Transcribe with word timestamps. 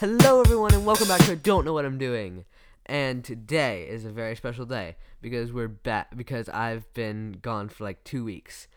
Hello, 0.00 0.38
everyone, 0.38 0.72
and 0.74 0.86
welcome 0.86 1.08
back 1.08 1.18
to 1.24 1.32
I 1.32 1.34
Don't 1.34 1.64
Know 1.64 1.72
What 1.72 1.84
I'm 1.84 1.98
Doing. 1.98 2.44
And 2.86 3.24
today 3.24 3.82
is 3.82 4.04
a 4.04 4.10
very 4.10 4.36
special 4.36 4.64
day 4.64 4.94
because 5.20 5.52
we're 5.52 5.66
back 5.66 6.16
because 6.16 6.48
I've 6.48 6.94
been 6.94 7.40
gone 7.42 7.68
for 7.68 7.82
like 7.82 8.04
two 8.04 8.24
weeks, 8.24 8.68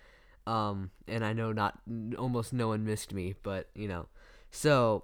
um, 0.48 0.90
and 1.08 1.24
I 1.24 1.34
know 1.34 1.52
not 1.52 1.80
almost 2.18 2.54
no 2.54 2.70
one 2.70 2.86
missed 2.86 3.14
me, 3.14 3.36
but 3.44 3.70
you 3.76 3.88
know, 3.88 4.08
so 4.50 5.04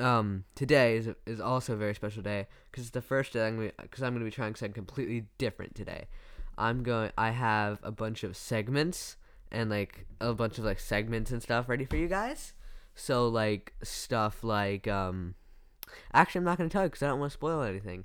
um, 0.00 0.42
today 0.56 0.96
is 0.96 1.10
is 1.26 1.40
also 1.40 1.74
a 1.74 1.76
very 1.76 1.94
special 1.94 2.24
day 2.24 2.48
because 2.68 2.82
it's 2.82 2.90
the 2.90 3.00
first 3.00 3.32
day 3.32 3.46
I'm 3.46 3.54
gonna 3.54 3.70
because 3.80 4.02
I'm 4.02 4.14
gonna 4.14 4.24
be 4.24 4.32
trying 4.32 4.56
something 4.56 4.74
completely 4.74 5.26
different 5.38 5.76
today. 5.76 6.06
I'm 6.58 6.82
going. 6.82 7.12
I 7.16 7.30
have 7.30 7.78
a 7.84 7.92
bunch 7.92 8.24
of 8.24 8.36
segments 8.36 9.16
and 9.52 9.70
like 9.70 10.06
a 10.20 10.34
bunch 10.34 10.58
of 10.58 10.64
like 10.64 10.80
segments 10.80 11.30
and 11.30 11.40
stuff 11.40 11.68
ready 11.68 11.84
for 11.84 11.94
you 11.98 12.08
guys. 12.08 12.52
So 12.96 13.28
like 13.28 13.74
stuff 13.84 14.42
like 14.42 14.88
um 14.88 15.36
actually 16.12 16.40
I'm 16.40 16.44
not 16.44 16.58
going 16.58 16.68
to 16.68 16.72
tell 16.72 16.84
you 16.84 16.90
cuz 16.90 17.02
I 17.02 17.08
don't 17.08 17.20
want 17.20 17.32
to 17.32 17.34
spoil 17.34 17.62
anything. 17.62 18.04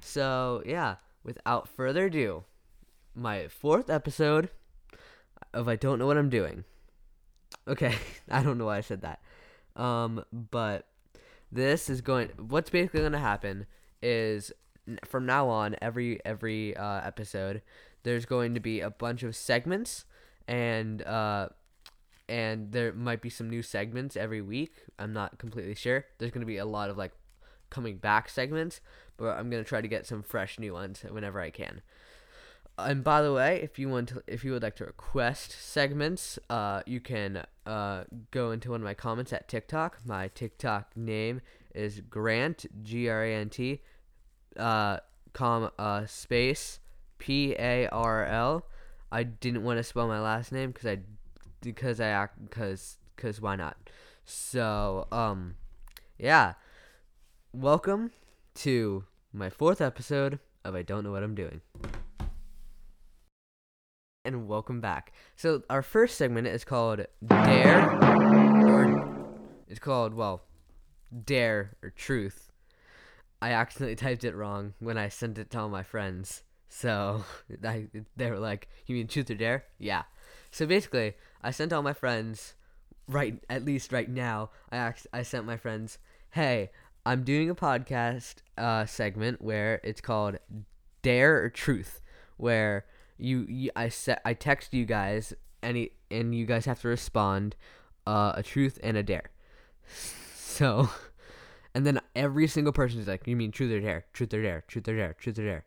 So, 0.00 0.62
yeah, 0.64 0.96
without 1.22 1.68
further 1.68 2.06
ado, 2.06 2.44
my 3.14 3.48
fourth 3.48 3.90
episode 3.90 4.50
of 5.52 5.68
I 5.68 5.76
don't 5.76 5.98
know 5.98 6.06
what 6.06 6.18
I'm 6.18 6.30
doing. 6.30 6.64
Okay, 7.66 7.94
I 8.30 8.42
don't 8.42 8.58
know 8.58 8.66
why 8.66 8.78
I 8.78 8.82
said 8.82 9.02
that. 9.02 9.20
Um 9.80 10.24
but 10.32 10.86
this 11.50 11.88
is 11.88 12.00
going 12.00 12.30
what's 12.36 12.70
basically 12.70 13.00
going 13.00 13.12
to 13.12 13.18
happen 13.18 13.66
is 14.02 14.52
from 15.04 15.24
now 15.24 15.48
on 15.48 15.76
every 15.80 16.20
every 16.24 16.76
uh, 16.76 17.00
episode 17.04 17.62
there's 18.02 18.26
going 18.26 18.54
to 18.54 18.60
be 18.60 18.80
a 18.80 18.90
bunch 18.90 19.22
of 19.22 19.34
segments 19.34 20.04
and 20.46 21.02
uh 21.02 21.48
and 22.28 22.72
there 22.72 22.92
might 22.92 23.20
be 23.20 23.30
some 23.30 23.50
new 23.50 23.62
segments 23.62 24.16
every 24.16 24.40
week. 24.40 24.72
I'm 24.98 25.12
not 25.12 25.38
completely 25.38 25.74
sure. 25.74 26.06
There's 26.18 26.30
going 26.30 26.40
to 26.40 26.46
be 26.46 26.58
a 26.58 26.64
lot 26.64 26.90
of 26.90 26.96
like 26.96 27.12
coming 27.70 27.98
back 27.98 28.28
segments, 28.28 28.80
but 29.16 29.36
I'm 29.36 29.50
going 29.50 29.62
to 29.62 29.68
try 29.68 29.80
to 29.80 29.88
get 29.88 30.06
some 30.06 30.22
fresh 30.22 30.58
new 30.58 30.72
ones 30.72 31.04
whenever 31.08 31.40
I 31.40 31.50
can. 31.50 31.82
And 32.76 33.04
by 33.04 33.22
the 33.22 33.32
way, 33.32 33.60
if 33.62 33.78
you 33.78 33.88
want 33.88 34.08
to, 34.08 34.22
if 34.26 34.44
you 34.44 34.52
would 34.52 34.62
like 34.62 34.76
to 34.76 34.84
request 34.84 35.52
segments, 35.52 36.38
uh, 36.50 36.82
you 36.86 37.00
can 37.00 37.44
uh, 37.66 38.04
go 38.32 38.50
into 38.50 38.70
one 38.70 38.80
of 38.80 38.84
my 38.84 38.94
comments 38.94 39.32
at 39.32 39.46
TikTok. 39.48 39.98
My 40.04 40.28
TikTok 40.28 40.96
name 40.96 41.40
is 41.72 42.00
Grant 42.00 42.66
G 42.82 43.08
R 43.08 43.24
A 43.24 43.34
N 43.34 43.48
T, 43.48 43.80
uh, 44.56 44.98
com 45.32 45.70
uh, 45.78 46.06
space 46.06 46.80
P 47.18 47.54
A 47.58 47.86
R 47.88 48.24
L. 48.24 48.66
I 49.12 49.22
didn't 49.22 49.62
want 49.62 49.78
to 49.78 49.84
spell 49.84 50.08
my 50.08 50.20
last 50.20 50.50
name 50.50 50.72
because 50.72 50.86
I 50.86 50.98
because 51.64 52.00
I 52.00 52.08
act 52.08 52.38
because 52.44 52.98
because 53.16 53.40
why 53.40 53.56
not? 53.56 53.76
So 54.24 55.08
um, 55.10 55.56
yeah. 56.18 56.54
Welcome 57.52 58.10
to 58.56 59.04
my 59.32 59.48
fourth 59.48 59.80
episode 59.80 60.40
of 60.64 60.74
I 60.74 60.82
Don't 60.82 61.04
Know 61.04 61.12
What 61.12 61.22
I'm 61.22 61.34
Doing. 61.34 61.60
And 64.24 64.48
welcome 64.48 64.80
back. 64.80 65.12
So 65.36 65.62
our 65.70 65.82
first 65.82 66.18
segment 66.18 66.46
is 66.46 66.64
called 66.64 67.06
Dare 67.26 67.90
or 68.02 69.34
it's 69.68 69.78
called 69.78 70.14
well 70.14 70.42
Dare 71.24 71.76
or 71.82 71.90
Truth. 71.90 72.50
I 73.40 73.50
accidentally 73.50 73.96
typed 73.96 74.24
it 74.24 74.34
wrong 74.34 74.74
when 74.80 74.98
I 74.98 75.08
sent 75.08 75.38
it 75.38 75.50
to 75.50 75.60
all 75.60 75.68
my 75.68 75.82
friends. 75.82 76.42
So 76.68 77.24
I, 77.64 77.88
they 78.16 78.30
were 78.30 78.38
like, 78.38 78.68
"You 78.86 78.96
mean 78.96 79.06
truth 79.06 79.30
or 79.30 79.34
dare?" 79.34 79.64
Yeah. 79.78 80.02
So 80.50 80.66
basically, 80.66 81.14
I 81.44 81.50
sent 81.50 81.72
all 81.72 81.82
my 81.82 81.92
friends 81.92 82.54
right 83.06 83.38
at 83.50 83.64
least 83.64 83.92
right 83.92 84.08
now. 84.08 84.50
I 84.72 84.76
asked, 84.76 85.06
I 85.12 85.22
sent 85.22 85.44
my 85.44 85.58
friends, 85.58 85.98
"Hey, 86.30 86.70
I'm 87.04 87.22
doing 87.22 87.50
a 87.50 87.54
podcast 87.54 88.36
uh, 88.56 88.86
segment 88.86 89.42
where 89.42 89.80
it's 89.84 90.00
called 90.00 90.38
Dare 91.02 91.44
or 91.44 91.50
Truth, 91.50 92.00
where 92.38 92.86
you, 93.18 93.46
you 93.48 93.70
I 93.76 93.90
set 93.90 94.22
I 94.24 94.32
text 94.32 94.72
you 94.72 94.86
guys 94.86 95.34
any 95.62 95.90
and 96.10 96.34
you 96.34 96.46
guys 96.46 96.64
have 96.64 96.80
to 96.80 96.88
respond 96.88 97.56
uh, 98.06 98.32
a 98.34 98.42
truth 98.42 98.78
and 98.82 98.96
a 98.96 99.02
dare. 99.02 99.30
So, 100.54 100.88
and 101.74 101.84
then 101.84 102.00
every 102.14 102.46
single 102.46 102.72
person 102.72 103.00
is 103.00 103.08
like, 103.08 103.26
"You 103.26 103.34
mean 103.34 103.50
truth 103.50 103.72
or 103.72 103.80
dare? 103.80 104.04
Truth 104.12 104.32
or 104.34 104.42
dare? 104.42 104.62
Truth 104.68 104.86
or 104.86 104.96
dare? 104.96 105.14
Truth 105.14 105.40
or 105.40 105.44
dare?" 105.44 105.64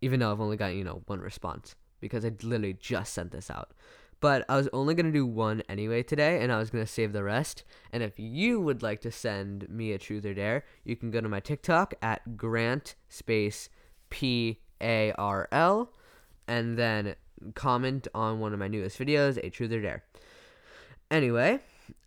Even 0.00 0.18
though 0.18 0.32
I've 0.32 0.40
only 0.40 0.56
got 0.56 0.74
you 0.74 0.82
know 0.82 1.02
one 1.06 1.20
response 1.20 1.76
because 2.00 2.24
I 2.24 2.32
literally 2.42 2.72
just 2.74 3.14
sent 3.14 3.30
this 3.30 3.48
out. 3.48 3.70
But 4.20 4.44
I 4.48 4.56
was 4.56 4.68
only 4.72 4.94
gonna 4.94 5.12
do 5.12 5.24
one 5.24 5.62
anyway 5.68 6.02
today, 6.02 6.42
and 6.42 6.50
I 6.50 6.58
was 6.58 6.70
gonna 6.70 6.86
save 6.86 7.12
the 7.12 7.22
rest. 7.22 7.62
And 7.92 8.02
if 8.02 8.18
you 8.18 8.60
would 8.60 8.82
like 8.82 9.00
to 9.02 9.12
send 9.12 9.68
me 9.68 9.92
a 9.92 9.98
truth 9.98 10.24
or 10.24 10.34
dare, 10.34 10.64
you 10.84 10.96
can 10.96 11.10
go 11.10 11.20
to 11.20 11.28
my 11.28 11.40
TikTok 11.40 11.94
at 12.02 12.36
Grant 12.36 12.96
space 13.08 13.68
P 14.10 14.58
A 14.80 15.12
R 15.12 15.48
L, 15.52 15.92
and 16.48 16.76
then 16.76 17.14
comment 17.54 18.08
on 18.12 18.40
one 18.40 18.52
of 18.52 18.58
my 18.58 18.66
newest 18.66 18.98
videos, 18.98 19.38
a 19.42 19.50
truth 19.50 19.70
or 19.70 19.80
dare. 19.80 20.02
Anyway, 21.10 21.60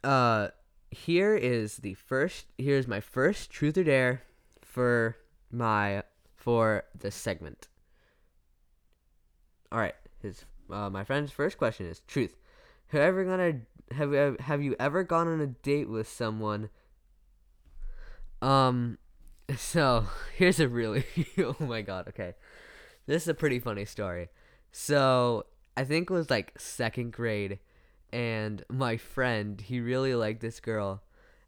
uh, 0.04 0.50
here 0.90 1.36
is 1.36 1.78
the 1.78 1.94
first. 1.94 2.48
Here's 2.58 2.88
my 2.88 3.00
first 3.00 3.50
truth 3.50 3.78
or 3.78 3.86
dare 3.86 4.24
for 4.62 5.16
my 5.50 6.04
for 6.36 6.84
this 6.94 7.16
segment. 7.16 7.70
All 9.72 9.80
right, 9.80 9.96
his 10.22 10.44
uh, 10.72 10.90
my 10.90 11.04
friend's 11.04 11.32
first 11.32 11.58
question 11.58 11.86
is 11.86 12.02
truth. 12.08 12.36
Have 12.88 13.02
ever 13.02 13.24
gone 13.24 13.66
have 13.94 14.40
have 14.40 14.62
you 14.62 14.76
ever 14.80 15.04
gone 15.04 15.28
on 15.28 15.42
a 15.42 15.48
date 15.48 15.90
with 15.90 16.08
someone? 16.08 16.70
Um, 18.42 18.98
so 19.58 20.06
here's 20.36 20.60
a 20.60 20.68
really 20.68 21.06
oh 21.38 21.56
my 21.60 21.81
god. 21.81 22.08
Okay, 22.10 22.34
this 23.06 23.24
is 23.24 23.28
a 23.28 23.34
pretty 23.34 23.60
funny 23.60 23.86
story. 23.86 24.30
So 24.72 25.46
I 25.76 25.84
think 25.84 26.10
it 26.10 26.14
was 26.14 26.30
like 26.30 26.54
second 26.58 27.14
grade, 27.14 27.60
and 28.12 28.64
my 28.70 28.98
friend 28.98 29.60
he 29.60 29.80
really 29.80 30.16
liked 30.16 30.42
this 30.42 30.60
girl, 30.60 31.04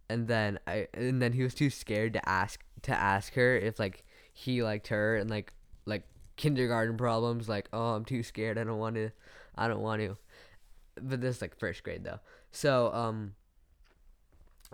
and 0.10 0.28
then 0.28 0.60
I 0.68 0.88
and 0.94 1.22
then 1.22 1.34
he 1.34 1.44
was 1.44 1.54
too 1.54 1.70
scared 1.70 2.14
to 2.14 2.30
ask 2.30 2.64
to 2.84 2.94
ask 2.94 3.34
her 3.34 3.56
if 3.56 3.80
like 3.80 4.04
he 4.34 4.64
liked 4.64 4.88
her 4.88 5.16
and 5.16 5.30
like 5.30 5.54
like 5.86 6.04
kindergarten 6.36 6.98
problems 6.98 7.48
like 7.48 7.68
oh 7.74 7.94
i'm 7.94 8.06
too 8.06 8.24
scared 8.24 8.58
i 8.58 8.64
don't 8.64 8.80
want 8.80 8.96
to 8.96 9.10
i 9.56 9.68
don't 9.68 9.82
want 9.82 10.02
to 10.02 10.18
but 11.02 11.22
this 11.22 11.38
is 11.38 11.42
like 11.42 11.58
first 11.58 11.84
grade 11.84 12.04
though. 12.04 12.20
So 12.52 12.94
um 12.94 13.34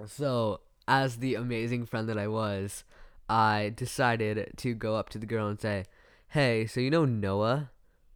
so 0.05 0.61
as 0.87 1.17
the 1.17 1.35
amazing 1.35 1.85
friend 1.85 2.07
that 2.09 2.17
i 2.17 2.27
was 2.27 2.83
i 3.29 3.73
decided 3.75 4.51
to 4.57 4.73
go 4.73 4.95
up 4.95 5.09
to 5.09 5.17
the 5.17 5.25
girl 5.25 5.47
and 5.47 5.59
say 5.59 5.85
hey 6.29 6.65
so 6.65 6.79
you 6.79 6.89
know 6.89 7.05
noah? 7.05 7.71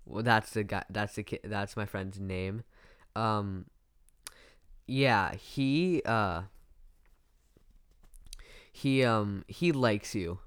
Well 0.06 0.24
that's 0.24 0.52
the 0.52 0.64
guy 0.64 0.84
that's 0.90 1.16
the 1.16 1.24
kid 1.24 1.42
that's 1.44 1.78
my 1.78 1.86
friend's 1.86 2.20
name. 2.20 2.64
Um 3.16 3.66
yeah 4.88 5.34
he 5.36 6.02
uh 6.06 6.44
he 8.72 9.04
um 9.04 9.46
he 9.48 9.72
likes 9.72 10.16
you. 10.16 10.40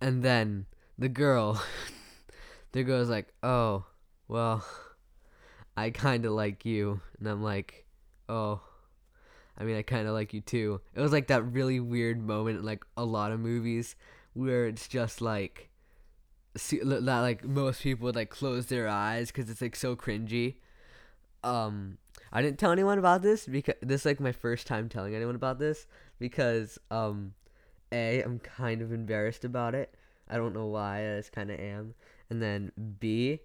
And 0.00 0.22
then 0.22 0.66
the 0.98 1.08
girl 1.08 1.62
the 2.72 2.82
girl's 2.82 3.08
like, 3.08 3.32
"Oh, 3.42 3.84
well, 4.28 4.64
I 5.76 5.90
kind 5.90 6.24
of 6.24 6.32
like 6.32 6.64
you," 6.64 7.00
and 7.18 7.28
I'm 7.28 7.42
like, 7.42 7.86
"Oh, 8.28 8.60
I 9.56 9.64
mean, 9.64 9.76
I 9.76 9.82
kind 9.82 10.06
of 10.06 10.14
like 10.14 10.32
you 10.32 10.40
too." 10.40 10.80
It 10.94 11.00
was 11.00 11.12
like 11.12 11.28
that 11.28 11.42
really 11.42 11.80
weird 11.80 12.20
moment 12.20 12.58
in 12.58 12.64
like 12.64 12.84
a 12.96 13.04
lot 13.04 13.32
of 13.32 13.40
movies 13.40 13.96
where 14.34 14.66
it's 14.66 14.88
just 14.88 15.20
like, 15.20 15.70
that 16.54 17.02
like 17.02 17.44
most 17.44 17.82
people 17.82 18.06
would 18.06 18.16
like 18.16 18.30
close 18.30 18.66
their 18.66 18.88
eyes 18.88 19.28
because 19.28 19.50
it's 19.50 19.62
like 19.62 19.76
so 19.76 19.94
cringy. 19.96 20.56
Um, 21.44 21.98
I 22.32 22.40
didn't 22.40 22.58
tell 22.58 22.72
anyone 22.72 22.98
about 22.98 23.22
this 23.22 23.46
because 23.46 23.74
this 23.82 24.02
is 24.02 24.06
like 24.06 24.20
my 24.20 24.32
first 24.32 24.66
time 24.66 24.88
telling 24.88 25.14
anyone 25.14 25.34
about 25.34 25.58
this 25.58 25.86
because 26.18 26.78
um, 26.90 27.34
a 27.92 28.22
I'm 28.22 28.38
kind 28.38 28.80
of 28.80 28.92
embarrassed 28.92 29.44
about 29.44 29.74
it. 29.74 29.94
I 30.28 30.36
don't 30.36 30.54
know 30.54 30.66
why. 30.66 31.12
I 31.12 31.18
just 31.18 31.32
kind 31.32 31.50
of 31.50 31.60
am 31.60 31.94
and 32.32 32.40
then 32.40 32.72
B, 32.98 33.40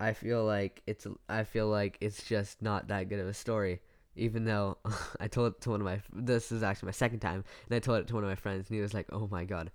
I 0.00 0.14
feel 0.14 0.44
like 0.46 0.82
it's 0.86 1.06
I 1.28 1.44
feel 1.44 1.68
like 1.68 1.98
it's 2.00 2.24
just 2.24 2.62
not 2.62 2.88
that 2.88 3.10
good 3.10 3.20
of 3.20 3.28
a 3.28 3.34
story. 3.34 3.82
Even 4.16 4.46
though 4.46 4.78
I 5.20 5.28
told 5.28 5.52
it 5.52 5.60
to 5.60 5.70
one 5.70 5.82
of 5.82 5.84
my 5.84 6.00
this 6.10 6.50
is 6.50 6.62
actually 6.62 6.86
my 6.86 6.92
second 6.92 7.20
time, 7.20 7.44
and 7.68 7.76
I 7.76 7.80
told 7.80 7.98
it 7.98 8.06
to 8.08 8.14
one 8.14 8.24
of 8.24 8.30
my 8.30 8.34
friends, 8.34 8.70
and 8.70 8.76
he 8.76 8.80
was 8.80 8.94
like, 8.94 9.06
"Oh 9.12 9.28
my 9.30 9.44
god, 9.44 9.70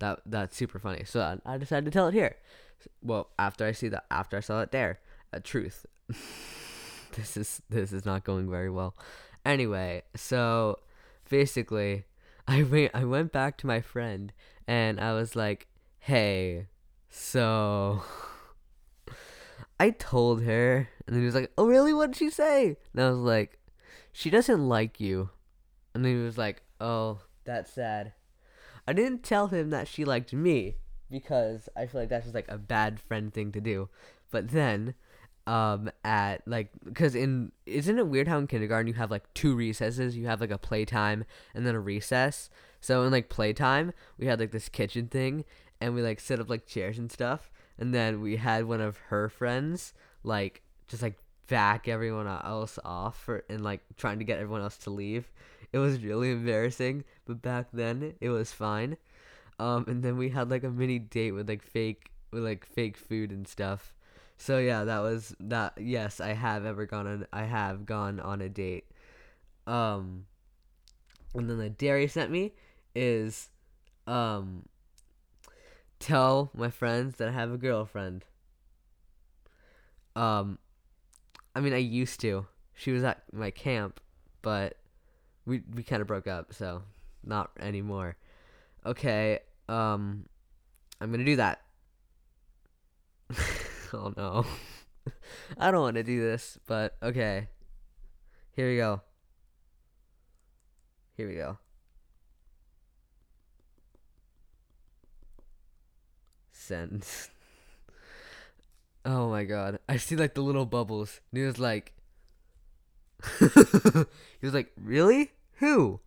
that 0.00 0.20
that's 0.26 0.56
super 0.56 0.80
funny." 0.80 1.04
So 1.04 1.20
I, 1.20 1.54
I 1.54 1.58
decided 1.58 1.84
to 1.84 1.92
tell 1.92 2.08
it 2.08 2.14
here. 2.14 2.34
Well, 3.02 3.28
after 3.38 3.64
I 3.64 3.70
see 3.70 3.88
that, 3.90 4.04
after 4.10 4.36
I 4.36 4.40
saw 4.40 4.62
it 4.62 4.72
there, 4.72 4.98
a 5.32 5.38
truth. 5.38 5.86
this 7.12 7.36
is 7.36 7.62
this 7.70 7.92
is 7.92 8.04
not 8.04 8.24
going 8.24 8.50
very 8.50 8.68
well. 8.68 8.96
Anyway, 9.44 10.02
so 10.16 10.80
basically, 11.30 12.04
I 12.48 12.64
went 12.64 12.90
I 12.94 13.04
went 13.04 13.30
back 13.30 13.58
to 13.58 13.68
my 13.68 13.80
friend, 13.80 14.32
and 14.66 14.98
I 14.98 15.12
was 15.12 15.36
like, 15.36 15.68
"Hey." 16.00 16.66
So 17.18 18.02
I 19.80 19.88
told 19.90 20.42
her, 20.42 20.88
and 21.06 21.16
then 21.16 21.22
he 21.22 21.26
was 21.26 21.34
like, 21.34 21.50
"Oh, 21.56 21.66
really? 21.66 21.94
What 21.94 22.12
did 22.12 22.18
she 22.18 22.28
say?" 22.28 22.76
And 22.92 23.02
I 23.02 23.10
was 23.10 23.18
like, 23.20 23.58
"She 24.12 24.28
doesn't 24.28 24.68
like 24.68 25.00
you." 25.00 25.30
And 25.94 26.04
then 26.04 26.12
he 26.12 26.22
was 26.22 26.36
like, 26.36 26.62
"Oh, 26.78 27.20
that's 27.44 27.72
sad." 27.72 28.12
I 28.86 28.92
didn't 28.92 29.22
tell 29.22 29.48
him 29.48 29.70
that 29.70 29.88
she 29.88 30.04
liked 30.04 30.34
me 30.34 30.76
because 31.10 31.70
I 31.74 31.86
feel 31.86 32.02
like 32.02 32.10
that's 32.10 32.26
just 32.26 32.34
like 32.34 32.50
a 32.50 32.58
bad 32.58 33.00
friend 33.00 33.32
thing 33.32 33.50
to 33.52 33.62
do. 33.62 33.88
But 34.30 34.50
then, 34.50 34.94
um, 35.46 35.90
at 36.04 36.46
like, 36.46 36.70
cause 36.94 37.14
in 37.14 37.50
isn't 37.64 37.98
it 37.98 38.08
weird 38.08 38.28
how 38.28 38.38
in 38.38 38.46
kindergarten 38.46 38.88
you 38.88 38.94
have 38.94 39.10
like 39.10 39.32
two 39.32 39.54
recesses? 39.54 40.18
You 40.18 40.26
have 40.26 40.42
like 40.42 40.50
a 40.50 40.58
playtime 40.58 41.24
and 41.54 41.66
then 41.66 41.74
a 41.74 41.80
recess. 41.80 42.50
So 42.80 43.02
in 43.04 43.10
like 43.10 43.28
playtime, 43.28 43.92
we 44.18 44.26
had 44.26 44.38
like 44.38 44.52
this 44.52 44.68
kitchen 44.68 45.08
thing, 45.08 45.44
and 45.80 45.94
we 45.94 46.02
like 46.02 46.20
set 46.20 46.40
up 46.40 46.50
like 46.50 46.66
chairs 46.66 46.98
and 46.98 47.10
stuff. 47.10 47.50
And 47.78 47.94
then 47.94 48.20
we 48.20 48.36
had 48.36 48.64
one 48.64 48.80
of 48.80 48.96
her 49.08 49.28
friends 49.28 49.92
like 50.22 50.62
just 50.88 51.02
like 51.02 51.18
back 51.46 51.88
everyone 51.88 52.26
else 52.26 52.78
off 52.84 53.22
for, 53.22 53.44
and 53.48 53.62
like 53.62 53.80
trying 53.96 54.18
to 54.18 54.24
get 54.24 54.38
everyone 54.38 54.62
else 54.62 54.78
to 54.78 54.90
leave. 54.90 55.30
It 55.72 55.78
was 55.78 56.02
really 56.02 56.32
embarrassing, 56.32 57.04
but 57.26 57.42
back 57.42 57.68
then 57.72 58.14
it 58.20 58.30
was 58.30 58.52
fine. 58.52 58.96
Um, 59.58 59.84
and 59.88 60.02
then 60.02 60.16
we 60.16 60.30
had 60.30 60.50
like 60.50 60.64
a 60.64 60.70
mini 60.70 60.98
date 60.98 61.32
with 61.32 61.48
like 61.48 61.62
fake 61.62 62.10
with 62.30 62.44
like 62.44 62.66
fake 62.66 62.96
food 62.96 63.30
and 63.30 63.46
stuff. 63.46 63.94
So 64.38 64.58
yeah, 64.58 64.84
that 64.84 65.00
was 65.00 65.34
that. 65.40 65.74
Yes, 65.78 66.20
I 66.20 66.34
have 66.34 66.66
ever 66.66 66.86
gone 66.86 67.06
on. 67.06 67.26
I 67.32 67.44
have 67.44 67.86
gone 67.86 68.20
on 68.20 68.40
a 68.40 68.48
date. 68.48 68.86
Um, 69.66 70.26
and 71.34 71.50
then 71.50 71.74
the 71.78 71.98
he 71.98 72.06
sent 72.06 72.30
me 72.30 72.52
is, 72.94 73.50
um, 74.06 74.64
tell 75.98 76.50
my 76.54 76.70
friends 76.70 77.16
that 77.16 77.28
I 77.28 77.32
have 77.32 77.52
a 77.52 77.58
girlfriend. 77.58 78.24
Um, 80.14 80.58
I 81.54 81.60
mean, 81.60 81.72
I 81.72 81.78
used 81.78 82.20
to. 82.20 82.46
She 82.74 82.92
was 82.92 83.04
at 83.04 83.22
my 83.32 83.50
camp, 83.50 84.00
but 84.42 84.76
we 85.46 85.62
we 85.74 85.82
kind 85.82 86.02
of 86.02 86.08
broke 86.08 86.26
up, 86.26 86.52
so 86.52 86.82
not 87.24 87.50
anymore. 87.58 88.16
Okay, 88.84 89.40
um, 89.68 90.26
I'm 91.00 91.10
gonna 91.10 91.24
do 91.24 91.36
that. 91.36 91.62
oh 93.92 94.12
no, 94.16 94.44
I 95.58 95.70
don't 95.70 95.80
want 95.80 95.96
to 95.96 96.02
do 96.02 96.20
this, 96.20 96.58
but 96.66 96.96
okay. 97.02 97.48
Here 98.52 98.70
we 98.70 98.76
go. 98.76 99.02
Here 101.16 101.28
we 101.28 101.34
go. 101.34 101.58
Send. 106.66 107.06
oh 109.04 109.30
my 109.30 109.44
god. 109.44 109.78
I 109.88 109.98
see 109.98 110.16
like 110.16 110.34
the 110.34 110.40
little 110.42 110.66
bubbles. 110.66 111.20
And 111.30 111.38
he 111.38 111.46
was 111.46 111.60
like 111.60 111.94
He 113.38 113.46
was 114.42 114.52
like, 114.52 114.72
Really? 114.76 115.30
Who? 115.58 116.00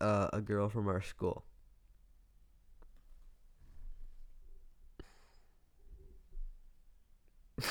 Uh, 0.00 0.28
a 0.32 0.40
girl 0.40 0.70
from 0.70 0.88
our 0.88 1.02
school. 1.02 1.44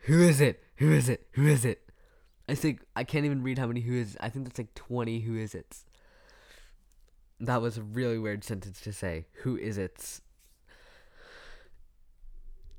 Who 0.00 0.22
is 0.22 0.40
it? 0.40 0.62
Who 0.76 0.90
is 0.92 1.08
it? 1.08 1.28
Who 1.32 1.46
is 1.46 1.64
it? 1.64 1.88
I 2.48 2.54
think 2.54 2.80
I 2.94 3.04
can't 3.04 3.24
even 3.24 3.42
read 3.42 3.58
how 3.58 3.66
many 3.66 3.80
who 3.80 3.94
is. 3.94 4.16
I 4.20 4.28
think 4.28 4.46
that's 4.46 4.58
like 4.58 4.74
20 4.74 5.20
who 5.20 5.36
is 5.36 5.54
it. 5.54 5.76
That 7.40 7.60
was 7.62 7.76
a 7.78 7.82
really 7.82 8.18
weird 8.18 8.44
sentence 8.44 8.80
to 8.82 8.92
say. 8.92 9.26
Who 9.42 9.56
is 9.56 9.76
it? 9.78 10.20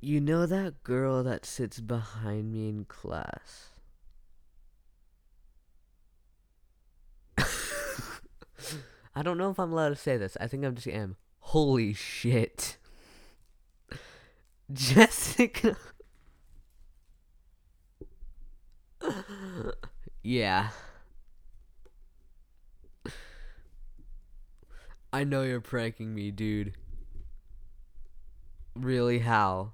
You 0.02 0.22
know 0.22 0.46
that 0.46 0.84
girl 0.84 1.24
that 1.24 1.46
sits 1.46 1.80
behind 1.80 2.52
me 2.52 2.70
in 2.70 2.86
class? 2.86 3.70
I 9.16 9.22
don't 9.24 9.38
know 9.38 9.50
if 9.50 9.60
I'm 9.60 9.72
allowed 9.72 9.90
to 9.90 9.96
say 9.96 10.18
this. 10.18 10.38
I 10.40 10.48
think 10.48 10.64
I'm 10.64 10.76
just 10.76 10.88
am. 10.88 11.16
Holy 11.40 11.94
shit. 11.94 12.78
Jessica. 14.74 15.78
yeah. 20.24 20.70
I 25.16 25.24
know 25.24 25.44
you're 25.44 25.62
pranking 25.62 26.14
me, 26.14 26.30
dude. 26.30 26.74
Really, 28.76 29.20
how? 29.20 29.72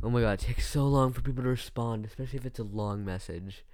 Oh 0.00 0.10
my 0.10 0.20
god, 0.20 0.34
it 0.34 0.46
takes 0.46 0.68
so 0.70 0.86
long 0.86 1.12
for 1.12 1.22
people 1.22 1.42
to 1.42 1.48
respond, 1.48 2.04
especially 2.04 2.38
if 2.38 2.46
it's 2.46 2.60
a 2.60 2.62
long 2.62 3.04
message. 3.04 3.64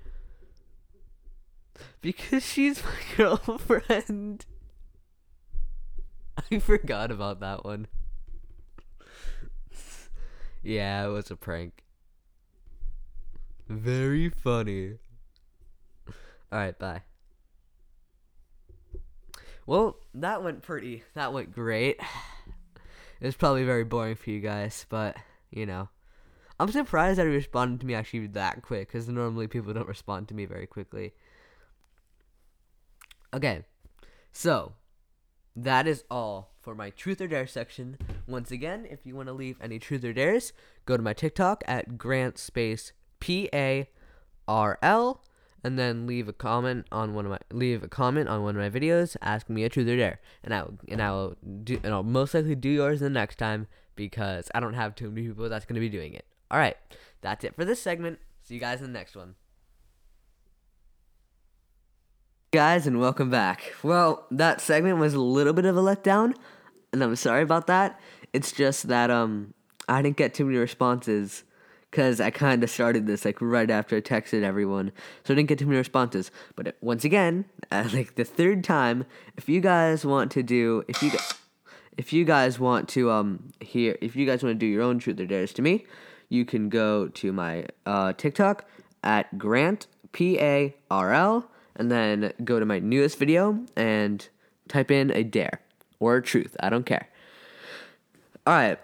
Because 2.01 2.43
she's 2.43 2.83
my 2.83 2.99
girlfriend. 3.19 4.47
I 6.51 6.61
forgot 6.61 7.11
about 7.11 7.41
that 7.41 7.63
one. 7.63 7.89
yeah, 10.63 11.05
it 11.05 11.09
was 11.09 11.31
a 11.31 11.37
prank. 11.37 11.85
Very 13.69 14.31
funny. 14.31 14.95
Alright, 16.51 16.79
bye. 16.79 17.03
Well, 19.67 19.97
that 20.15 20.43
went 20.43 20.63
pretty. 20.63 21.05
That 21.15 21.33
went 21.33 21.53
great. 21.53 22.01
It 23.21 23.27
was 23.27 23.37
probably 23.37 23.65
very 23.65 23.85
boring 23.85 24.17
for 24.17 24.31
you 24.31 24.41
guys, 24.41 24.87
but, 24.89 25.17
you 25.51 25.67
know. 25.67 25.89
I'm 26.59 26.71
surprised 26.71 27.19
that 27.19 27.27
he 27.27 27.33
responded 27.33 27.81
to 27.81 27.87
me 27.87 27.95
actually 27.95 28.27
that 28.29 28.63
quick, 28.63 28.89
because 28.89 29.09
normally 29.09 29.49
people 29.49 29.73
don't 29.73 29.89
respond 29.89 30.29
to 30.29 30.35
me 30.35 30.45
very 30.45 30.67
quickly. 30.67 31.13
Okay, 33.35 33.65
so 34.33 34.73
that 35.57 35.87
is 35.87 36.05
all 36.11 36.53
for 36.61 36.75
my 36.75 36.91
truth 36.91 37.21
or 37.21 37.29
dare 37.29 37.47
section. 37.47 37.97
Once 38.27 38.51
again, 38.51 38.87
if 38.91 39.07
you 39.07 39.17
want 39.17 39.29
to 39.29 39.33
leave 39.33 39.57
any 39.61 39.79
truth 39.79 40.05
or 40.05 40.13
dares, 40.13 40.53
go 40.85 40.97
to 40.97 41.03
my 41.03 41.13
TikTok 41.13 41.65
at 41.67 41.97
Grant 41.97 42.39
Space 42.39 42.93
P 43.21 43.49
A 43.55 43.89
R 44.47 44.79
L 44.83 45.25
and 45.65 45.79
then 45.79 46.07
leave 46.07 46.29
a 46.29 46.33
comment 46.33 46.87
on 46.91 47.15
one 47.15 47.25
of 47.25 47.31
my 47.31 47.39
leave 47.53 47.83
a 47.83 47.89
comment 47.89 48.29
on 48.29 48.43
one 48.43 48.57
of 48.57 48.63
my 48.63 48.81
videos 48.81 49.17
asking 49.23 49.55
me 49.55 49.65
a 49.65 49.69
truth 49.69 49.89
or 49.89 49.97
dare 49.97 50.21
and 50.43 50.55
I 50.55 50.65
and 50.89 51.01
I 51.01 51.11
will 51.13 51.37
do 51.63 51.79
and 51.83 51.93
I'll 51.93 52.03
most 52.03 52.35
likely 52.35 52.55
do 52.55 52.69
yours 52.69 53.01
the 53.01 53.11
next 53.11 53.37
time 53.37 53.69
because 53.97 54.51
I 54.55 54.61
don't 54.61 54.75
have 54.75 54.95
too 54.95 55.11
many 55.11 55.29
people 55.29 55.49
that's 55.49 55.67
to 55.67 55.75
be 55.75 55.89
doing 55.89 56.15
it. 56.15 56.25
All 56.51 56.59
right. 56.59 56.77
That's 57.21 57.45
it 57.45 57.55
for 57.55 57.65
this 57.65 57.81
segment. 57.81 58.19
See 58.43 58.55
you 58.55 58.61
guys 58.61 58.81
in 58.81 58.87
the 58.93 58.99
next 58.99 59.17
one. 59.17 59.37
Guys, 62.53 62.87
and 62.87 63.01
welcome 63.01 63.31
back. 63.31 63.73
Well, 63.83 64.27
that 64.31 64.61
segment 64.61 64.99
was 64.99 65.15
a 65.15 65.21
little 65.21 65.55
bit 65.55 65.65
of 65.65 65.75
a 65.75 65.81
letdown, 65.81 66.35
and 66.93 67.03
I'm 67.03 67.17
sorry 67.17 67.43
about 67.43 67.67
that. 67.69 67.99
It's 68.35 68.53
just 68.53 68.89
that 68.89 69.11
um 69.11 69.55
I 69.89 70.03
didn't 70.03 70.17
get 70.17 70.35
too 70.35 70.45
many 70.45 70.59
responses 70.59 71.45
because 71.93 72.23
I 72.23 72.31
kind 72.31 72.65
of 72.65 72.71
started 72.71 73.07
this 73.07 73.27
like 73.27 73.37
right 73.43 73.71
after 73.71 73.97
I 73.97 74.01
texted 74.01 74.43
everyone, 74.43 74.93
so 75.25 75.35
I 75.35 75.37
didn't 75.37 75.51
get 75.51 75.59
too 75.59 75.67
many 75.67 75.77
responses. 75.77 76.31
But 76.57 76.75
once 76.81 77.05
again, 77.05 77.45
uh, 77.71 77.89
like 77.93 78.17
the 78.17 78.25
third 78.25 78.65
time, 78.65 79.05
if 79.37 79.49
you 79.49 79.61
guys 79.61 80.05
want 80.05 80.33
to 80.33 80.43
do, 80.43 80.85
if 80.89 81.03
you 81.03 81.13
if 81.99 82.13
you 82.13 82.25
guys 82.25 82.59
want 82.59 82.89
to 82.91 83.11
um 83.11 83.51
hear, 83.61 83.97
if 84.01 84.17
you 84.17 84.27
guys 84.27 84.43
want 84.43 84.55
to 84.55 84.59
do 84.59 84.67
your 84.67 84.83
own 84.83 84.99
truth 84.99 85.21
or 85.21 85.27
dares 85.27 85.53
to 85.53 85.63
me, 85.63 85.85
you 86.31 86.45
can 86.47 86.71
go 86.71 87.09
to 87.09 87.33
my 87.33 87.67
uh, 87.85 88.15
TikTok 88.15 88.65
at 89.05 89.39
Grant 89.39 89.87
P 90.13 90.41
A 90.41 90.75
R 90.91 91.13
L 91.13 91.51
and 91.77 91.91
then 91.91 92.33
go 92.43 92.59
to 92.59 92.65
my 92.65 92.79
newest 92.79 93.19
video 93.19 93.61
and 93.77 94.27
type 94.67 94.91
in 94.91 95.11
a 95.11 95.23
dare 95.23 95.61
or 96.01 96.17
a 96.17 96.23
truth. 96.23 96.57
I 96.59 96.71
don't 96.71 96.87
care. 96.87 97.09
All 98.47 98.55
right. 98.55 98.79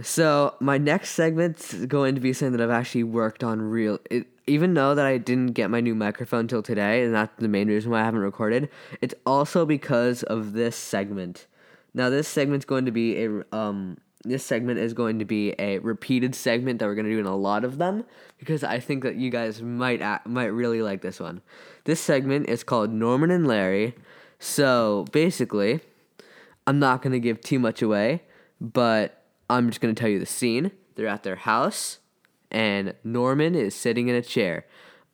So 0.00 0.54
my 0.58 0.78
next 0.78 1.10
segment's 1.10 1.74
going 1.74 2.14
to 2.14 2.20
be 2.20 2.32
something 2.32 2.56
that 2.56 2.62
I've 2.62 2.70
actually 2.70 3.04
worked 3.04 3.44
on 3.44 3.60
real. 3.60 3.98
It, 4.10 4.26
even 4.46 4.74
though 4.74 4.94
that 4.94 5.04
I 5.04 5.18
didn't 5.18 5.52
get 5.52 5.70
my 5.70 5.80
new 5.80 5.94
microphone 5.94 6.40
until 6.40 6.62
today, 6.62 7.04
and 7.04 7.14
that's 7.14 7.32
the 7.38 7.48
main 7.48 7.68
reason 7.68 7.90
why 7.90 8.00
I 8.00 8.04
haven't 8.04 8.20
recorded. 8.20 8.70
It's 9.00 9.14
also 9.26 9.66
because 9.66 10.22
of 10.22 10.54
this 10.54 10.76
segment. 10.76 11.46
Now 11.94 12.08
this 12.08 12.26
segment's 12.26 12.64
going 12.64 12.86
to 12.86 12.90
be 12.90 13.24
a 13.24 13.44
um 13.54 13.98
this 14.24 14.44
segment 14.44 14.78
is 14.78 14.94
going 14.94 15.18
to 15.18 15.24
be 15.24 15.52
a 15.58 15.78
repeated 15.80 16.34
segment 16.34 16.78
that 16.78 16.86
we're 16.86 16.94
going 16.94 17.06
to 17.06 17.10
do 17.10 17.18
in 17.18 17.26
a 17.26 17.36
lot 17.36 17.64
of 17.64 17.78
them 17.78 18.04
because 18.38 18.62
I 18.62 18.78
think 18.78 19.02
that 19.02 19.16
you 19.16 19.30
guys 19.30 19.60
might 19.60 20.00
act, 20.00 20.28
might 20.28 20.46
really 20.46 20.80
like 20.80 21.02
this 21.02 21.18
one. 21.18 21.42
This 21.84 22.00
segment 22.00 22.48
is 22.48 22.62
called 22.62 22.92
Norman 22.92 23.32
and 23.32 23.48
Larry. 23.48 23.96
So 24.38 25.06
basically, 25.10 25.80
I'm 26.68 26.78
not 26.78 27.02
going 27.02 27.12
to 27.12 27.20
give 27.20 27.40
too 27.40 27.58
much 27.58 27.82
away, 27.82 28.22
but 28.60 29.21
I'm 29.52 29.68
just 29.68 29.80
going 29.80 29.94
to 29.94 30.00
tell 30.00 30.08
you 30.08 30.18
the 30.18 30.26
scene. 30.26 30.72
They're 30.94 31.06
at 31.06 31.22
their 31.22 31.36
house, 31.36 31.98
and 32.50 32.94
Norman 33.04 33.54
is 33.54 33.74
sitting 33.74 34.08
in 34.08 34.14
a 34.14 34.22
chair. 34.22 34.66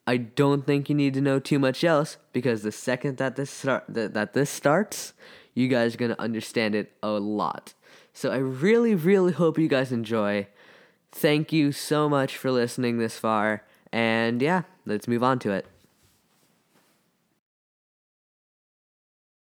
I 0.07 0.17
don't 0.17 0.65
think 0.67 0.89
you 0.89 0.95
need 0.95 1.15
to 1.15 1.21
know 1.21 1.39
too 1.39 1.59
much 1.59 1.85
else 1.85 2.17
because 2.33 2.63
the 2.63 2.73
second 2.73 3.19
that 3.19 3.37
this 3.37 3.51
start 3.51 3.85
that, 3.89 4.15
that 4.15 4.33
this 4.33 4.49
starts, 4.49 5.13
you 5.55 5.69
guys 5.69 5.95
are 5.95 5.99
going 5.99 6.15
to 6.15 6.21
understand 6.21 6.75
it 6.75 6.93
a 7.03 7.11
lot. 7.11 7.75
So 8.13 8.31
I 8.31 8.39
really 8.39 8.95
really 8.95 9.33
hope 9.33 9.59
you 9.59 9.69
guys 9.69 9.93
enjoy. 9.93 10.47
Thank 11.13 11.53
you 11.53 11.73
so 11.73 12.09
much 12.09 12.37
for 12.37 12.51
listening 12.51 12.99
this 12.99 13.19
far 13.19 13.65
And 13.93 14.41
yeah, 14.43 14.63
let's 14.87 15.09
move 15.09 15.23
on 15.23 15.39
to 15.41 15.53
it. 15.53 15.67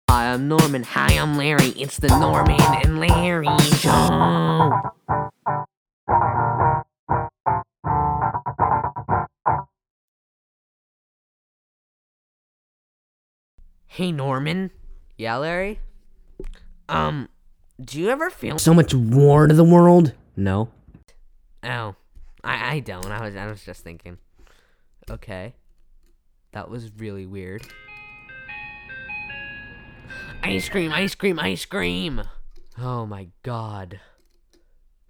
Hi, 0.09 0.33
I'm 0.33 0.47
Norman. 0.47 0.83
Hi, 0.83 1.13
I'm 1.17 1.37
Larry. 1.37 1.69
It's 1.69 1.97
the 1.97 2.07
Norman 2.07 2.59
and 2.61 2.99
Larry 2.99 3.47
Show. 3.79 4.71
Hey, 13.87 14.11
Norman. 14.11 14.71
Yeah, 15.17 15.37
Larry? 15.37 15.79
Um, 16.87 17.29
do 17.83 17.99
you 17.99 18.09
ever 18.09 18.29
feel 18.29 18.59
so 18.59 18.73
much 18.73 18.93
war 18.93 19.47
to 19.47 19.53
the 19.53 19.63
world? 19.63 20.13
No. 20.35 20.69
Oh, 21.63 21.95
I, 22.43 22.75
I 22.75 22.79
don't. 22.79 23.07
I 23.11 23.25
was 23.25 23.35
I 23.35 23.47
was 23.47 23.63
just 23.63 23.83
thinking. 23.83 24.17
Okay. 25.09 25.55
That 26.51 26.69
was 26.69 26.91
really 26.97 27.25
weird. 27.25 27.67
Ice 30.43 30.69
cream, 30.69 30.91
ice 30.91 31.15
cream, 31.15 31.39
ice 31.39 31.65
cream. 31.65 32.21
Oh 32.77 33.05
my 33.05 33.29
god. 33.43 33.99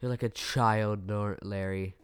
You're 0.01 0.09
like 0.09 0.23
a 0.23 0.29
child, 0.29 1.09
Larry. 1.41 1.95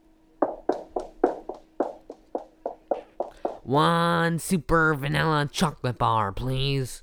One 3.64 4.40
super 4.40 4.94
vanilla 4.94 5.48
chocolate 5.52 5.98
bar, 5.98 6.32
please. 6.32 7.02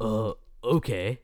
Uh, 0.00 0.32
okay. 0.64 1.20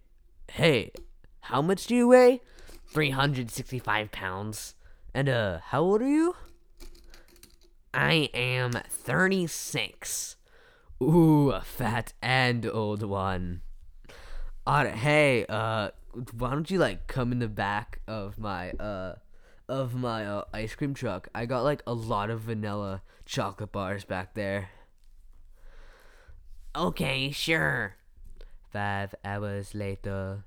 Hey, 0.53 0.93
how 1.41 1.61
much 1.61 1.87
do 1.87 1.95
you 1.95 2.09
weigh? 2.09 2.41
365 2.87 4.13
pounds. 4.13 4.75
And, 5.13 5.29
uh, 5.29 5.59
how 5.65 5.83
old 5.83 6.03
are 6.03 6.09
you? 6.09 6.37
I 7.93 8.31
am 8.33 8.73
36. 8.89 10.37
Ooh, 11.03 11.51
a 11.51 11.63
fat 11.63 12.13
and 12.23 12.65
old 12.65 13.03
one. 13.03 13.63
Uh, 14.67 14.87
hey, 14.87 15.47
uh, 15.49 15.91
why 16.37 16.51
don't 16.51 16.71
you, 16.71 16.79
like, 16.79 17.07
come 17.07 17.33
in 17.33 17.39
the 17.39 17.49
back 17.49 18.01
of 18.07 18.39
my, 18.39 18.71
uh, 18.73 19.15
of 19.69 19.95
my 19.95 20.27
uh, 20.27 20.45
ice 20.53 20.75
cream 20.75 20.95
truck? 20.95 21.29
I 21.35 21.47
got, 21.47 21.65
like, 21.65 21.83
a 21.87 21.95
lot 21.95 22.31
of 22.31 22.43
vanilla 22.43 23.03
chocolate 23.25 23.73
bars 23.73 24.05
back 24.05 24.35
there. 24.35 24.71
Okay, 26.77 27.31
sure. 27.31 27.97
Five 28.73 29.15
hours 29.25 29.75
later. 29.75 30.45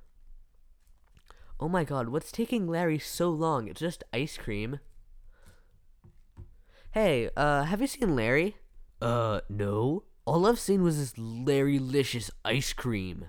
Oh 1.60 1.68
my 1.68 1.84
god, 1.84 2.10
what's 2.10 2.32
taking 2.32 2.68
Larry 2.68 3.00
so 3.00 3.30
long? 3.30 3.68
It's 3.68 3.82
just 3.82 4.04
ice 4.14 4.38
cream. 4.38 4.80
Hey, 6.92 7.30
uh, 7.36 7.64
have 7.64 7.82
you 7.82 7.88
seen 7.88 8.16
Larry? 8.16 8.58
Uh, 9.02 9.42
no. 9.50 10.04
All 10.26 10.46
I've 10.46 10.60
seen 10.60 10.84
was 10.84 10.98
this 10.98 11.18
Larry-licious 11.18 12.32
ice 12.46 12.72
cream. 12.72 13.26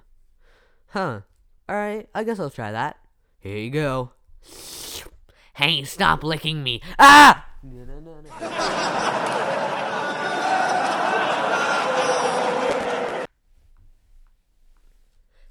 Huh. 0.95 1.23
Alright, 1.69 2.09
I 2.15 2.23
guess 2.23 2.39
I'll 2.39 2.51
try 2.51 2.71
that. 2.71 2.99
Here 3.41 3.59
you 3.59 3.69
go. 3.69 4.13
Hey, 5.55 5.83
stop 5.83 6.23
licking 6.23 6.63
me. 6.63 6.81
Ah! 7.01 7.49
No, 7.65 7.85
no, 7.85 7.99
no. 7.99 8.31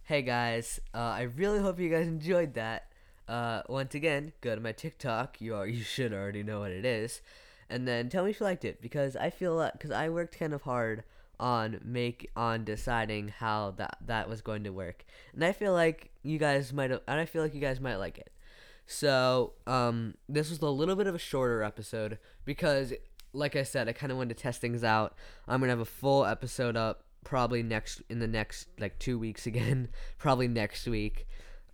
Hey 0.04 0.22
guys, 0.22 0.80
uh, 0.94 0.98
I 0.98 1.24
really 1.24 1.60
hope 1.60 1.78
you 1.78 1.90
guys 1.90 2.08
enjoyed 2.08 2.54
that. 2.54 2.84
Uh, 3.28 3.64
once 3.68 3.94
again, 3.96 4.32
go 4.40 4.56
to 4.56 4.62
my 4.62 4.72
TikTok. 4.72 5.42
You 5.42 5.56
are 5.56 5.68
you 5.68 5.84
should 5.84 6.14
already 6.14 6.44
know 6.44 6.62
what 6.62 6.72
it 6.72 6.86
is, 6.86 7.20
and 7.70 7.86
then 7.86 8.08
tell 8.08 8.24
me 8.24 8.30
if 8.30 8.40
you 8.40 8.46
liked 8.46 8.64
it 8.64 8.82
because 8.82 9.18
I 9.18 9.30
feel 9.30 9.70
because 9.74 9.92
I 9.92 10.08
worked 10.08 10.40
kind 10.40 10.54
of 10.54 10.62
hard 10.62 11.04
on 11.40 11.80
make 11.84 12.30
on 12.36 12.64
deciding 12.64 13.30
how 13.30 13.72
that 13.78 13.98
that 14.06 14.30
was 14.30 14.42
going 14.42 14.64
to 14.64 14.72
work, 14.72 15.06
and 15.34 15.44
I 15.44 15.52
feel 15.52 15.74
like 15.74 16.12
you 16.24 16.38
guys 16.38 16.72
might 16.74 16.92
and 16.92 17.02
I 17.08 17.26
feel 17.26 17.42
like 17.42 17.54
you 17.54 17.62
guys 17.62 17.80
might 17.80 17.96
like 17.96 18.18
it. 18.18 18.32
So 18.86 19.54
um, 19.66 20.16
this 20.28 20.50
was 20.50 20.62
a 20.62 20.68
little 20.68 20.96
bit 20.96 21.08
of 21.08 21.16
a 21.16 21.20
shorter 21.20 21.64
episode 21.64 22.18
because, 22.44 22.94
like 23.32 23.56
I 23.56 23.64
said, 23.64 23.88
I 23.88 23.94
kind 23.94 24.12
of 24.12 24.18
wanted 24.18 24.36
to 24.38 24.44
test 24.44 24.62
things 24.62 24.84
out. 24.84 25.16
I'm 25.48 25.60
gonna 25.60 25.72
have 25.72 25.80
a 25.80 25.86
full 25.86 26.26
episode 26.26 26.76
up 26.76 27.04
probably 27.24 27.64
next 27.64 28.02
in 28.10 28.20
the 28.20 28.28
next 28.28 28.68
like 28.80 29.00
two 29.00 29.18
weeks 29.18 29.46
again 29.48 29.88
probably 30.18 30.48
next 30.48 30.88
week 30.88 31.28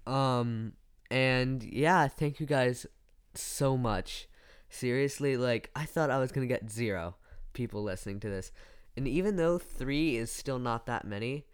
um 0.08 0.74
and 1.12 1.64
yeah 1.64 2.08
thank 2.08 2.40
you 2.40 2.46
guys 2.46 2.86
so 3.34 3.78
much 3.78 4.28
seriously 4.70 5.36
like 5.38 5.70
i 5.76 5.86
thought 5.86 6.10
i 6.10 6.20
was 6.20 6.32
gonna 6.32 6.48
get 6.48 6.70
zero 6.70 7.16
people 7.54 7.82
listening 7.84 8.20
to 8.20 8.30
this 8.30 8.52
and 9.00 9.08
even 9.08 9.38
though 9.38 9.58
three 9.58 10.18
is 10.18 10.32
still 10.32 10.60
not 10.60 10.86
that 10.86 11.06
many 11.06 11.46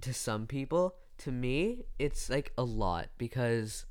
to 0.00 0.12
some 0.12 0.46
people 0.46 0.96
to 1.18 1.30
me 1.30 1.84
it's 1.98 2.28
like 2.28 2.52
a 2.58 2.64
lot 2.64 3.08
because 3.16 3.86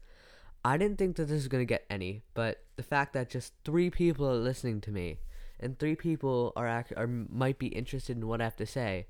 i 0.65 0.77
didn't 0.77 0.97
think 0.97 1.15
that 1.15 1.25
this 1.25 1.35
was 1.35 1.47
gonna 1.47 1.65
get 1.65 1.85
any 1.89 2.21
but 2.33 2.63
the 2.75 2.83
fact 2.83 3.13
that 3.13 3.29
just 3.29 3.53
three 3.63 3.89
people 3.89 4.27
are 4.27 4.35
listening 4.35 4.81
to 4.81 4.91
me 4.91 5.19
and 5.59 5.79
three 5.79 5.95
people 5.95 6.53
are 6.55 6.67
act- 6.67 6.93
are 6.97 7.07
might 7.07 7.57
be 7.57 7.67
interested 7.67 8.17
in 8.17 8.27
what 8.27 8.41
i 8.41 8.43
have 8.43 8.55
to 8.55 8.65
say 8.65 9.05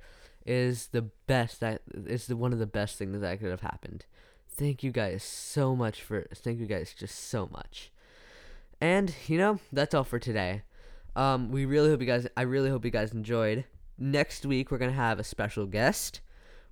is 0.45 0.87
the 0.87 1.03
best 1.27 1.59
that 1.59 1.81
is 1.93 2.27
the 2.27 2.35
one 2.35 2.53
of 2.53 2.59
the 2.59 2.65
best 2.65 2.97
things 2.97 3.19
that 3.21 3.39
could 3.39 3.51
have 3.51 3.61
happened. 3.61 4.05
Thank 4.49 4.83
you 4.83 4.91
guys 4.91 5.23
so 5.23 5.75
much 5.75 6.01
for 6.01 6.27
thank 6.33 6.59
you 6.59 6.65
guys 6.65 6.93
just 6.97 7.29
so 7.29 7.47
much. 7.51 7.91
And 8.81 9.13
you 9.27 9.37
know, 9.37 9.59
that's 9.71 9.93
all 9.93 10.03
for 10.03 10.19
today. 10.19 10.63
Um 11.15 11.51
we 11.51 11.65
really 11.65 11.89
hope 11.89 12.01
you 12.01 12.07
guys 12.07 12.27
I 12.35 12.41
really 12.41 12.69
hope 12.69 12.85
you 12.85 12.91
guys 12.91 13.11
enjoyed. 13.11 13.65
Next 14.01 14.45
week 14.45 14.71
we're 14.71 14.77
going 14.77 14.91
to 14.91 14.97
have 14.97 15.19
a 15.19 15.25
special 15.25 15.65
guest. 15.65 16.21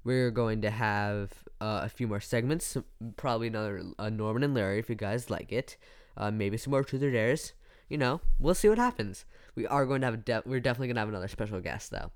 We're 0.05 0.31
going 0.31 0.61
to 0.61 0.69
have 0.69 1.33
uh, 1.59 1.81
a 1.83 1.89
few 1.89 2.07
more 2.07 2.21
segments, 2.21 2.77
probably 3.17 3.47
another 3.47 3.83
uh, 3.99 4.09
Norman 4.09 4.43
and 4.43 4.53
Larry 4.53 4.79
if 4.79 4.89
you 4.89 4.95
guys 4.95 5.29
like 5.29 5.51
it. 5.51 5.75
Uh, 6.15 6.31
maybe 6.31 6.55
some 6.55 6.71
more 6.71 6.85
truth 6.85 7.03
or 7.03 7.11
dares. 7.11 7.51
You 7.89 7.97
know, 7.97 8.21
we'll 8.39 8.55
see 8.55 8.69
what 8.69 8.77
happens. 8.77 9.25
We 9.55 9.67
are 9.67 9.85
going 9.85 10.01
to 10.01 10.07
have 10.07 10.13
a 10.13 10.17
de- 10.17 10.43
we're 10.45 10.61
definitely 10.61 10.87
going 10.87 10.95
to 10.95 11.01
have 11.01 11.09
another 11.09 11.27
special 11.27 11.59
guest 11.59 11.91
though. 11.91 12.11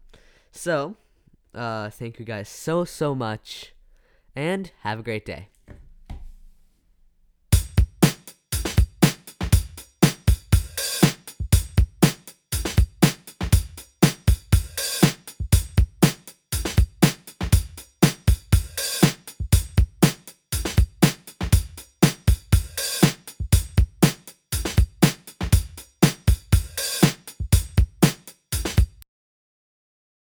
So, 0.53 0.95
uh, 1.53 1.89
thank 1.89 2.17
you 2.17 2.25
guys 2.25 2.47
so, 2.47 2.85
so 2.85 3.13
much, 3.13 3.73
and 4.33 4.71
have 4.81 4.99
a 4.99 5.03
great 5.03 5.25
day. 5.25 5.50